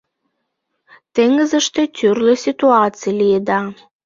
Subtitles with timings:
[1.13, 3.59] Теҥызыште тӱрлӧ ситуаций лиеда.